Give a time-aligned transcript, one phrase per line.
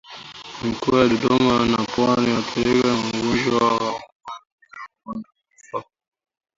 [0.63, 4.33] Mikoa ya Dodoma na Pwani huathirika na ugonjwa wa homa
[4.71, 5.89] ya bonde la ufa